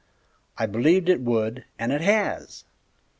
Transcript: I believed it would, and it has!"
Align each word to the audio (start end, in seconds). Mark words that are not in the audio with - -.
I 0.57 0.65
believed 0.65 1.09
it 1.09 1.21
would, 1.21 1.63
and 1.77 1.91
it 1.91 2.01
has!" 2.01 2.63